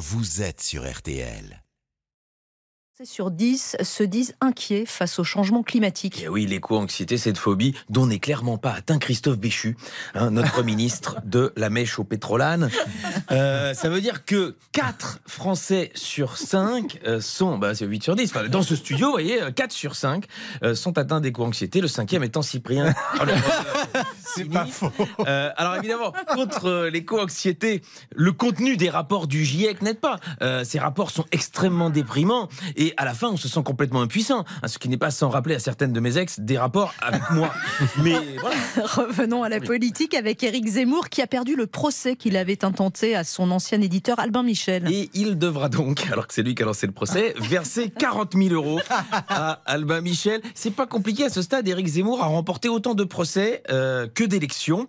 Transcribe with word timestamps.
vous 0.00 0.40
êtes 0.40 0.62
sur 0.62 0.90
RTL 0.90 1.62
sur 3.04 3.30
10 3.30 3.78
se 3.82 4.02
disent 4.02 4.34
inquiets 4.40 4.84
face 4.84 5.18
au 5.18 5.24
changement 5.24 5.62
climatique. 5.62 6.20
Et 6.20 6.24
eh 6.24 6.28
oui, 6.28 6.46
l'éco-anxiété, 6.46 7.16
cette 7.16 7.38
phobie 7.38 7.74
dont 7.88 8.06
n'est 8.06 8.18
clairement 8.18 8.58
pas 8.58 8.72
atteint 8.72 8.98
Christophe 8.98 9.38
Béchu, 9.38 9.76
hein, 10.14 10.30
notre 10.30 10.62
ministre 10.62 11.16
de 11.24 11.52
la 11.56 11.70
mèche 11.70 11.98
au 11.98 12.04
pétrolane. 12.04 12.70
Euh, 13.30 13.72
ça 13.72 13.88
veut 13.88 14.00
dire 14.00 14.24
que 14.26 14.56
4 14.72 15.20
Français 15.26 15.92
sur 15.94 16.36
5 16.36 17.00
euh, 17.06 17.20
sont, 17.20 17.56
bah, 17.56 17.74
c'est 17.74 17.86
8 17.86 18.02
sur 18.02 18.16
10, 18.16 18.30
enfin, 18.30 18.48
dans 18.48 18.62
ce 18.62 18.76
studio, 18.76 19.06
vous 19.06 19.12
voyez, 19.12 19.40
4 19.54 19.72
sur 19.72 19.96
5 19.96 20.26
euh, 20.62 20.74
sont 20.74 20.98
atteints 20.98 21.20
d'éco-anxiété, 21.20 21.80
le 21.80 21.88
cinquième 21.88 22.22
étant 22.22 22.42
Cyprien. 22.42 22.94
c'est 24.34 24.44
pas 24.44 24.66
faux. 24.66 24.92
alors 25.26 25.76
évidemment, 25.76 26.12
contre 26.34 26.88
l'éco-anxiété, 26.92 27.82
le 28.14 28.32
contenu 28.32 28.76
des 28.76 28.90
rapports 28.90 29.26
du 29.26 29.44
GIEC 29.44 29.82
n'aide 29.82 30.00
pas. 30.00 30.18
ces 30.64 30.78
rapports 30.78 31.10
sont 31.10 31.24
extrêmement 31.32 31.90
déprimants 31.90 32.48
et 32.76 32.94
à 32.96 33.04
la 33.04 33.14
fin, 33.14 33.28
on 33.28 33.36
se 33.36 33.48
sent 33.48 33.62
complètement 33.64 34.02
impuissant. 34.02 34.44
Hein, 34.62 34.68
ce 34.68 34.78
qui 34.78 34.88
n'est 34.88 34.96
pas 34.96 35.10
sans 35.10 35.28
rappeler 35.28 35.54
à 35.54 35.58
certaines 35.58 35.92
de 35.92 36.00
mes 36.00 36.18
ex 36.18 36.40
des 36.40 36.58
rapports 36.58 36.94
avec 37.00 37.30
moi. 37.30 37.52
Mais 38.02 38.14
Revenons 38.76 39.42
à 39.42 39.48
la 39.48 39.60
politique 39.60 40.14
avec 40.14 40.42
Éric 40.42 40.66
Zemmour 40.66 41.08
qui 41.08 41.22
a 41.22 41.26
perdu 41.26 41.56
le 41.56 41.66
procès 41.66 42.16
qu'il 42.16 42.36
avait 42.36 42.64
intenté 42.64 43.14
à 43.16 43.24
son 43.24 43.50
ancien 43.50 43.80
éditeur 43.80 44.18
Albin 44.18 44.42
Michel. 44.42 44.90
Et 44.90 45.10
il 45.14 45.38
devra 45.38 45.68
donc, 45.68 46.06
alors 46.12 46.26
que 46.26 46.34
c'est 46.34 46.42
lui 46.42 46.54
qui 46.54 46.62
a 46.62 46.66
lancé 46.66 46.86
le 46.86 46.92
procès, 46.92 47.34
verser 47.38 47.90
40 47.98 48.34
000 48.34 48.54
euros 48.54 48.80
à 49.28 49.60
Albin 49.66 50.00
Michel. 50.00 50.40
C'est 50.54 50.74
pas 50.74 50.86
compliqué 50.86 51.24
à 51.24 51.30
ce 51.30 51.42
stade. 51.42 51.66
Éric 51.68 51.86
Zemmour 51.86 52.22
a 52.22 52.26
remporté 52.26 52.68
autant 52.68 52.94
de 52.94 53.04
procès 53.04 53.62
euh, 53.70 54.06
que 54.06 54.19
d'élections. 54.28 54.86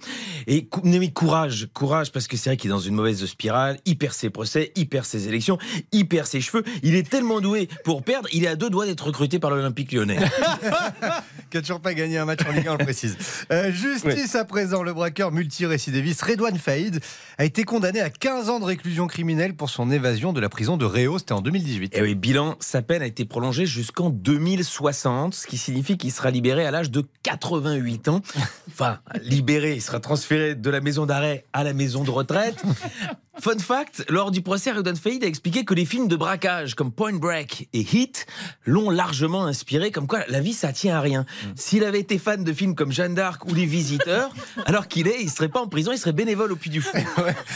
Et 0.48 0.67
mais 0.84 1.12
courage, 1.12 1.70
courage, 1.73 2.12
parce 2.12 2.27
que 2.27 2.38
c'est 2.38 2.52
vrai 2.52 2.58
qu'il 2.58 2.70
est 2.70 2.73
dans 2.73 2.80
une 2.80 2.95
mauvaise 2.95 3.26
spirale. 3.26 3.80
Il 3.85 3.98
perd 3.98 4.13
ses 4.13 4.30
procès, 4.30 4.71
il 4.76 4.88
perd 4.88 5.05
ses 5.05 5.27
élections, 5.27 5.57
il 5.91 6.07
perd 6.07 6.27
ses 6.27 6.41
cheveux. 6.41 6.63
Il 6.84 6.95
est 6.95 7.09
tellement 7.09 7.41
doué 7.41 7.70
pour 7.84 8.04
perdre, 8.04 8.27
il 8.31 8.44
est 8.44 8.48
à 8.48 8.55
deux 8.55 8.70
doigts 8.70 8.85
d'être 8.85 9.07
recruté 9.07 9.40
par 9.40 9.49
l'Olympique 9.49 9.91
lyonnais. 9.91 10.20
qui 11.49 11.57
n'a 11.57 11.62
toujours 11.62 11.82
pas 11.82 11.93
gagné 11.93 12.18
un 12.18 12.26
match 12.26 12.40
en 12.48 12.51
Ligue 12.51 12.68
1, 12.68 12.73
on 12.73 12.77
le 12.77 12.84
précise. 12.84 13.18
Euh, 13.51 13.71
justice 13.71 14.35
à 14.35 14.46
présent, 14.46 14.84
le 14.84 14.93
braqueur 14.93 15.32
multirécidiviste 15.32 16.21
Redouane 16.21 16.57
Faïd 16.57 16.99
a 17.38 17.45
été 17.45 17.63
condamné 17.63 18.01
à 18.01 18.10
15 18.10 18.49
ans 18.49 18.60
de 18.60 18.66
réclusion 18.66 19.07
criminelle 19.07 19.55
pour 19.55 19.70
son 19.70 19.91
évasion 19.91 20.34
de 20.34 20.40
la 20.40 20.49
prison 20.49 20.77
de 20.77 20.85
Réau, 20.85 21.20
c'était 21.20 21.34
en 21.34 21.41
2018. 21.41 21.93
Et 21.93 21.98
eh 21.98 22.01
oui, 22.01 22.16
bilan, 22.16 22.55
sa 22.60 22.82
peine 22.82 23.01
a 23.01 23.05
été 23.05 23.26
prolongée 23.26 23.66
jusqu'en 23.66 24.10
2060, 24.10 25.34
ce 25.34 25.48
qui 25.48 25.57
signifie 25.57 25.98
qu'il 25.98 26.12
sera 26.12 26.32
libéré 26.32 26.66
à 26.66 26.71
l'âge 26.71 26.91
de 26.91 27.04
88 27.23 28.07
ans. 28.07 28.21
Enfin, 28.70 28.99
libéré, 29.21 29.73
il 29.75 29.81
sera 29.81 29.99
transféré 29.99 30.55
de 30.55 30.69
la 30.69 30.81
maison 30.81 31.05
d'arrêt 31.05 31.45
à 31.53 31.63
la 31.63 31.73
maison 31.73 32.03
de 32.03 32.11
retraite. 32.11 32.61
Fun 33.39 33.57
fact, 33.57 34.05
lors 34.09 34.29
du 34.29 34.41
procès, 34.41 34.71
Redouane 34.71 34.97
Faïd 34.97 35.23
a 35.23 35.27
expliqué 35.27 35.63
que 35.63 35.73
les 35.73 35.85
films 35.85 36.07
de 36.07 36.15
braquage 36.15 36.75
comme 36.75 36.91
Point 36.91 37.13
Break 37.13 37.69
et 37.73 37.79
Hit 37.79 38.27
l'ont 38.65 38.89
largement 38.89 39.45
inspiré, 39.45 39.89
comme 39.89 40.05
quoi 40.05 40.19
la 40.27 40.41
vie 40.41 40.53
ça 40.53 40.73
tient 40.73 40.97
à 40.97 40.99
rien. 40.99 41.21
Mm. 41.21 41.47
S'il 41.55 41.83
avait 41.85 42.01
été 42.01 42.19
fan 42.19 42.43
de 42.43 42.53
films 42.53 42.75
comme 42.75 42.91
Jeanne 42.91 43.15
d'Arc 43.15 43.45
ou 43.47 43.53
Les 43.55 43.65
Visiteurs, 43.65 44.31
alors 44.65 44.87
qu'il 44.87 45.07
est, 45.07 45.21
il 45.21 45.29
serait 45.29 45.47
pas 45.47 45.61
en 45.61 45.67
prison, 45.67 45.91
il 45.91 45.97
serait 45.97 46.13
bénévole 46.13 46.51
au 46.51 46.55
Puy 46.55 46.69
du 46.69 46.81
Fou. 46.81 46.95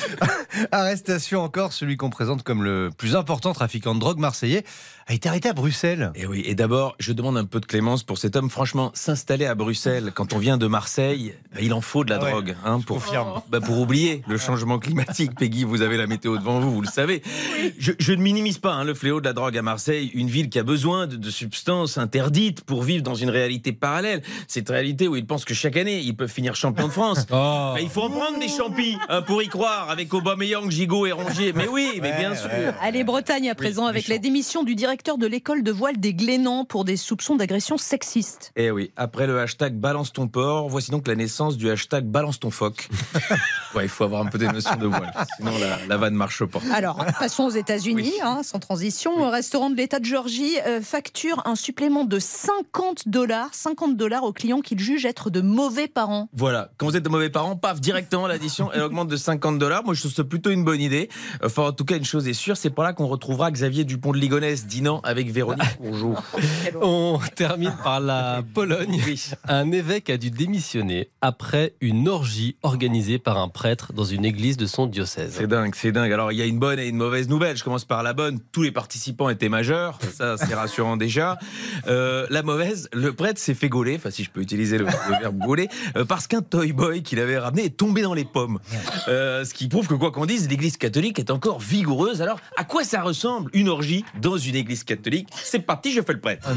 Arrestation 0.71 1.41
encore, 1.41 1.73
celui 1.73 1.97
qu'on 1.97 2.09
présente 2.09 2.41
comme 2.41 2.63
le 2.63 2.89
plus 2.97 3.15
important 3.15 3.53
trafiquant 3.53 3.93
de 3.93 3.99
drogue 3.99 4.17
marseillais 4.17 4.63
a 5.07 5.13
été 5.13 5.29
arrêté 5.29 5.49
à 5.49 5.53
Bruxelles. 5.53 6.11
Et 6.15 6.21
eh 6.21 6.25
oui, 6.25 6.41
et 6.45 6.55
d'abord, 6.55 6.95
je 6.99 7.11
demande 7.13 7.37
un 7.37 7.45
peu 7.45 7.59
de 7.59 7.65
clémence 7.65 8.01
pour 8.01 8.17
cet 8.17 8.35
homme. 8.35 8.49
Franchement, 8.49 8.91
s'installer 8.95 9.45
à 9.45 9.53
Bruxelles 9.53 10.11
quand 10.15 10.33
on 10.33 10.39
vient 10.39 10.57
de 10.57 10.65
Marseille, 10.65 11.35
il 11.61 11.73
en 11.73 11.81
faut 11.81 12.03
de 12.03 12.09
la 12.09 12.17
ah 12.21 12.29
drogue, 12.29 12.55
hein, 12.65 12.79
pour, 12.85 13.01
bah, 13.49 13.59
pour 13.61 13.79
oublier 13.79 14.21
le 14.27 14.37
changement 14.37 14.79
climatique. 14.79 15.35
Peggy, 15.39 15.63
vous 15.63 15.81
avez 15.81 15.97
la 15.97 16.07
météo 16.07 16.37
devant 16.37 16.59
vous, 16.59 16.71
vous 16.71 16.81
le 16.81 16.87
savez. 16.87 17.21
Je, 17.77 18.13
ne 18.13 18.21
minimise 18.21 18.57
pas 18.57 18.73
hein, 18.73 18.83
le 18.83 18.93
fléau 18.93 19.19
de 19.19 19.25
la 19.25 19.33
drogue 19.33 19.57
à 19.57 19.61
Marseille, 19.61 20.11
une 20.13 20.27
ville 20.27 20.49
qui 20.49 20.59
a 20.59 20.63
besoin 20.63 21.07
de, 21.07 21.29
substances 21.29 21.97
interdites 21.97 22.61
pour 22.61 22.83
vivre 22.83 23.03
dans 23.03 23.15
une 23.15 23.29
réalité 23.29 23.73
parallèle. 23.73 24.21
Cette 24.47 24.69
réalité 24.69 25.07
où 25.07 25.15
ils 25.15 25.25
pensent 25.25 25.43
que 25.43 25.53
chaque 25.53 25.75
année, 25.75 25.99
ils 25.99 26.15
peuvent 26.15 26.31
finir 26.31 26.55
champion 26.55 26.87
de 26.87 26.93
France. 26.93 27.25
Oh. 27.37 27.73
Bah, 27.73 27.81
il 27.81 27.89
faut 27.89 28.03
en 28.03 28.09
prendre 28.09 28.39
des 28.39 28.47
champis 28.47 28.95
hein, 29.09 29.21
pour 29.21 29.41
y 29.43 29.47
croire, 29.47 29.89
avec 29.89 30.13
Aubameyang, 30.13 30.69
Gigot 30.69 31.05
et 31.05 31.11
Rongier. 31.11 31.51
Mais 31.53 31.67
oui, 31.67 31.99
mais 32.01 32.13
bien 32.17 32.33
sûr. 32.33 32.49
Allez, 32.81 33.03
Bretagne 33.03 33.49
à 33.49 33.55
présent, 33.55 33.87
avec 33.87 34.07
la 34.07 34.19
démission 34.19 34.63
du 34.63 34.73
directeur 34.73 35.17
de 35.17 35.27
l'école 35.27 35.63
de 35.63 35.71
voile 35.71 35.97
des 35.97 36.13
Glénans 36.13 36.63
pour 36.63 36.85
des 36.85 36.97
soupçons 36.97 37.35
d'agression 37.35 37.77
sexiste. 37.77 38.51
Eh 38.55 38.71
oui, 38.71 38.91
après 38.95 39.27
le 39.27 39.39
hashtag 39.39 39.73
balance 39.73 40.13
ton 40.13 40.27
porc, 40.27 40.69
voici 40.69 40.91
donc 40.91 41.07
la 41.07 41.15
naissance 41.15 41.44
du 41.51 41.69
hashtag 41.69 42.05
balance 42.05 42.39
ton 42.39 42.51
phoque. 42.51 42.89
ouais, 43.75 43.85
il 43.85 43.89
faut 43.89 44.03
avoir 44.03 44.21
un 44.21 44.29
peu 44.29 44.37
des 44.37 44.47
notions 44.47 44.75
de 44.75 44.87
voile, 44.87 45.13
sinon 45.37 45.51
la, 45.87 45.97
vanne 45.97 46.15
marche 46.15 46.43
pas. 46.45 46.59
Alors, 46.73 47.03
passons 47.19 47.45
aux 47.45 47.51
États-Unis, 47.51 48.13
hein, 48.21 48.41
sans 48.43 48.59
transition. 48.59 49.17
Le 49.19 49.27
restaurant 49.27 49.69
de 49.69 49.75
l'État 49.75 49.99
de 49.99 50.05
Georgie 50.05 50.57
euh, 50.65 50.81
facture 50.81 51.41
un 51.45 51.55
supplément 51.55 52.05
de 52.05 52.19
50 52.19 53.07
dollars, 53.07 53.49
50 53.53 53.95
dollars 53.95 54.23
aux 54.23 54.33
clients 54.33 54.61
qu'il 54.61 54.79
juge 54.79 55.05
être 55.05 55.29
de 55.29 55.41
mauvais 55.41 55.87
parents. 55.87 56.29
Voilà, 56.33 56.71
quand 56.77 56.87
vous 56.87 56.97
êtes 56.97 57.03
de 57.03 57.09
mauvais 57.09 57.29
parents, 57.29 57.55
paf, 57.55 57.79
directement 57.79 58.27
l'addition, 58.27 58.71
elle 58.73 58.81
augmente 58.81 59.07
de 59.07 59.17
50 59.17 59.59
dollars. 59.59 59.83
Moi, 59.85 59.93
je 59.93 60.01
trouve 60.01 60.13
ça 60.13 60.23
plutôt 60.23 60.49
une 60.49 60.63
bonne 60.63 60.81
idée. 60.81 61.09
Enfin, 61.43 61.63
en 61.63 61.71
tout 61.71 61.85
cas, 61.85 61.97
une 61.97 62.05
chose 62.05 62.27
est 62.27 62.33
sûre, 62.33 62.57
c'est 62.57 62.69
par 62.69 62.85
là 62.85 62.93
qu'on 62.93 63.07
retrouvera 63.07 63.51
Xavier 63.51 63.83
Dupont 63.83 64.11
de 64.11 64.17
Ligonnès 64.17 64.65
dînant 64.65 65.01
avec 65.03 65.29
Véronique 65.29 65.61
Bonjour. 65.79 66.21
On 66.81 67.19
termine 67.35 67.75
par 67.83 67.99
la 67.99 68.41
Pologne. 68.53 69.01
Un 69.47 69.71
évêque 69.71 70.09
a 70.09 70.17
dû 70.17 70.31
démissionner 70.31 71.09
après 71.21 71.34
une 71.81 72.07
orgie 72.07 72.55
organisée 72.63 73.19
par 73.19 73.37
un 73.37 73.47
prêtre 73.47 73.93
dans 73.93 74.03
une 74.03 74.25
église 74.25 74.57
de 74.57 74.65
son 74.65 74.87
diocèse. 74.87 75.35
C'est 75.37 75.47
dingue, 75.47 75.73
c'est 75.75 75.91
dingue. 75.91 76.11
Alors, 76.11 76.31
il 76.31 76.37
y 76.37 76.41
a 76.41 76.45
une 76.45 76.59
bonne 76.59 76.79
et 76.79 76.87
une 76.87 76.97
mauvaise 76.97 77.29
nouvelle. 77.29 77.57
Je 77.57 77.63
commence 77.63 77.85
par 77.85 78.03
la 78.03 78.13
bonne. 78.13 78.39
Tous 78.51 78.63
les 78.63 78.71
participants 78.71 79.29
étaient 79.29 79.49
majeurs. 79.49 79.99
Ça, 80.13 80.37
c'est 80.37 80.53
rassurant 80.53 80.97
déjà. 80.97 81.37
Euh, 81.87 82.27
la 82.29 82.43
mauvaise, 82.43 82.89
le 82.93 83.13
prêtre 83.13 83.39
s'est 83.39 83.53
fait 83.53 83.69
gauler, 83.69 83.95
enfin, 83.95 84.11
si 84.11 84.23
je 84.23 84.29
peux 84.29 84.41
utiliser 84.41 84.77
le, 84.77 84.85
verbe 85.19 85.37
gauler, 85.37 85.69
euh, 85.95 86.05
parce 86.05 86.27
qu'un 86.27 86.41
toy 86.41 86.73
boy 86.73 87.03
qu'il 87.03 87.19
avait 87.19 87.37
ramené 87.37 87.65
est 87.65 87.77
tombé 87.77 88.01
dans 88.01 88.13
les 88.13 88.25
pommes. 88.25 88.59
Euh, 89.07 89.45
ce 89.45 89.53
qui 89.53 89.67
prouve 89.67 89.87
que, 89.87 89.93
quoi 89.93 90.11
qu'on 90.11 90.25
dise, 90.25 90.49
l'église 90.49 90.77
catholique 90.77 91.19
est 91.19 91.31
encore 91.31 91.59
vigoureuse. 91.59 92.21
Alors, 92.21 92.39
à 92.57 92.63
quoi 92.63 92.83
ça 92.83 93.01
ressemble 93.01 93.49
une 93.53 93.69
orgie 93.69 94.03
dans 94.21 94.37
une 94.37 94.55
église 94.55 94.83
catholique? 94.83 95.29
C'est 95.33 95.59
parti, 95.59 95.91
je 95.91 96.01
fais 96.01 96.13
le 96.13 96.19
prêtre. 96.19 96.47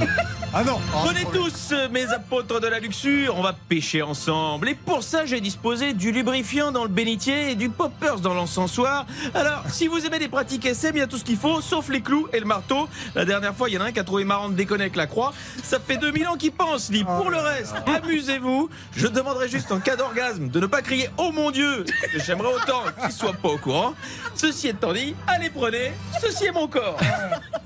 Ah 0.52 0.64
non, 0.64 0.78
ah 0.94 1.04
Venez 1.08 1.26
tous, 1.32 1.74
mes 1.92 2.06
apôtres 2.06 2.60
de 2.60 2.66
la 2.66 2.80
luxure, 2.80 3.36
on 3.36 3.42
va 3.42 3.52
pêcher 3.52 4.02
ensemble. 4.02 4.57
Et 4.66 4.74
pour 4.74 5.02
ça, 5.02 5.24
j'ai 5.24 5.40
disposé 5.40 5.92
du 5.94 6.12
lubrifiant 6.12 6.72
dans 6.72 6.82
le 6.82 6.88
bénitier 6.88 7.50
et 7.50 7.54
du 7.54 7.70
poppers 7.70 8.20
dans 8.20 8.34
l'encensoir. 8.34 9.06
Alors, 9.34 9.62
si 9.70 9.86
vous 9.86 10.04
aimez 10.04 10.18
les 10.18 10.28
pratiques 10.28 10.66
SM, 10.66 10.94
il 10.94 10.98
y 10.98 11.02
a 11.02 11.06
tout 11.06 11.18
ce 11.18 11.24
qu'il 11.24 11.36
faut, 11.36 11.60
sauf 11.60 11.88
les 11.88 12.00
clous 12.00 12.28
et 12.32 12.40
le 12.40 12.46
marteau. 12.46 12.88
La 13.14 13.24
dernière 13.24 13.54
fois, 13.54 13.68
il 13.68 13.74
y 13.74 13.78
en 13.78 13.82
a 13.82 13.84
un 13.84 13.92
qui 13.92 14.00
a 14.00 14.04
trouvé 14.04 14.24
marrant 14.24 14.48
de 14.48 14.54
déconner 14.54 14.84
avec 14.84 14.96
la 14.96 15.06
croix. 15.06 15.32
Ça 15.62 15.78
fait 15.80 15.96
2000 15.96 16.28
ans 16.28 16.36
qu'il 16.36 16.52
pense, 16.52 16.90
dit. 16.90 17.04
Pour 17.04 17.30
le 17.30 17.38
reste, 17.38 17.74
amusez-vous. 17.86 18.68
Je 18.96 19.06
demanderai 19.06 19.48
juste 19.48 19.72
en 19.72 19.80
cas 19.80 19.96
d'orgasme 19.96 20.48
de 20.48 20.60
ne 20.60 20.66
pas 20.66 20.82
crier 20.82 21.08
Oh 21.16 21.30
mon 21.32 21.50
Dieu 21.50 21.84
J'aimerais 22.26 22.52
autant 22.54 22.82
qu'il 23.00 23.12
soit 23.12 23.32
pas 23.32 23.48
au 23.48 23.58
courant. 23.58 23.94
Ceci 24.34 24.68
étant 24.68 24.92
dit, 24.92 25.14
allez 25.26 25.50
prenez, 25.50 25.92
ceci 26.20 26.46
est 26.46 26.52
mon 26.52 26.68
corps. 26.68 26.98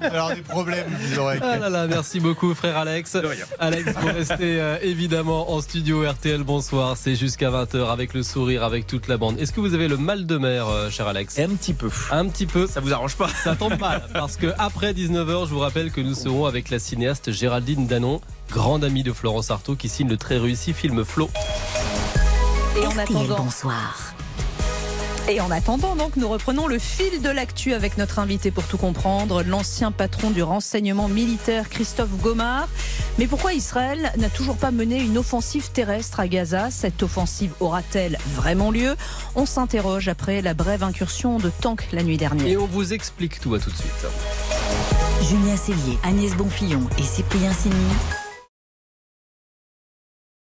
Alors, 0.00 0.34
du 0.34 0.42
problème 0.42 0.86
ah 1.42 1.86
merci 1.88 2.20
beaucoup, 2.20 2.54
frère 2.54 2.76
Alex. 2.76 3.16
Alex, 3.58 3.92
vous 3.92 4.06
restez 4.08 4.60
euh, 4.60 4.78
évidemment 4.82 5.52
en 5.52 5.60
studio 5.60 6.08
RTL. 6.08 6.42
Bonsoir. 6.42 6.81
C'est 6.96 7.14
jusqu'à 7.14 7.50
20h 7.50 7.90
avec 7.90 8.14
le 8.14 8.22
sourire, 8.22 8.64
avec 8.64 8.86
toute 8.86 9.08
la 9.08 9.16
bande. 9.16 9.38
Est-ce 9.38 9.52
que 9.52 9.60
vous 9.60 9.74
avez 9.74 9.88
le 9.88 9.96
mal 9.96 10.26
de 10.26 10.36
mer, 10.36 10.68
euh, 10.68 10.90
cher 10.90 11.06
Alex? 11.06 11.38
Un 11.38 11.48
petit 11.50 11.74
peu. 11.74 11.90
Un 12.10 12.28
petit 12.28 12.46
peu. 12.46 12.66
Ça 12.66 12.80
vous 12.80 12.92
arrange 12.92 13.16
pas? 13.16 13.28
Ça 13.28 13.56
tombe 13.56 13.78
mal. 13.78 14.02
Parce 14.12 14.36
que 14.36 14.48
après 14.58 14.92
19h, 14.92 15.46
je 15.48 15.54
vous 15.54 15.60
rappelle 15.60 15.90
que 15.90 16.00
nous 16.00 16.14
serons 16.14 16.46
avec 16.46 16.70
la 16.70 16.78
cinéaste 16.78 17.32
Géraldine 17.32 17.86
Danon, 17.86 18.20
grande 18.50 18.84
amie 18.84 19.02
de 19.02 19.12
Florence 19.12 19.50
Artaud, 19.50 19.76
qui 19.76 19.88
signe 19.88 20.08
le 20.08 20.16
très 20.16 20.38
réussi 20.38 20.72
film 20.72 21.04
Flo. 21.04 21.30
Et 22.80 22.86
en 22.86 22.98
attendant. 22.98 23.44
Bonsoir. 23.44 24.14
Et 25.28 25.40
en 25.40 25.50
attendant, 25.52 25.94
donc, 25.94 26.16
nous 26.16 26.28
reprenons 26.28 26.66
le 26.66 26.78
fil 26.78 27.22
de 27.22 27.30
l'actu 27.30 27.74
avec 27.74 27.96
notre 27.96 28.18
invité 28.18 28.50
pour 28.50 28.64
tout 28.64 28.76
comprendre, 28.76 29.42
l'ancien 29.42 29.92
patron 29.92 30.30
du 30.30 30.42
renseignement 30.42 31.08
militaire 31.08 31.68
Christophe 31.68 32.10
Gomard. 32.20 32.68
Mais 33.18 33.28
pourquoi 33.28 33.52
Israël 33.52 34.12
n'a 34.18 34.28
toujours 34.28 34.56
pas 34.56 34.72
mené 34.72 35.00
une 35.00 35.16
offensive 35.16 35.70
terrestre 35.70 36.18
à 36.18 36.26
Gaza? 36.26 36.70
Cette 36.70 37.02
offensive 37.02 37.52
aura-t-elle 37.60 38.18
vraiment 38.34 38.70
lieu? 38.70 38.96
On 39.36 39.46
s'interroge 39.46 40.08
après 40.08 40.42
la 40.42 40.54
brève 40.54 40.82
incursion 40.82 41.38
de 41.38 41.50
tanks 41.60 41.86
la 41.92 42.02
nuit 42.02 42.16
dernière. 42.16 42.46
Et 42.46 42.56
on 42.56 42.66
vous 42.66 42.92
explique 42.92 43.40
tout 43.40 43.54
à 43.54 43.60
tout 43.60 43.70
de 43.70 43.76
suite. 43.76 44.06
Julien 45.22 45.56
Cellier, 45.56 45.98
Agnès 46.02 46.34
Bonfillon 46.34 46.82
et 46.98 47.02
Cyprien 47.02 47.52
Signy 47.52 47.74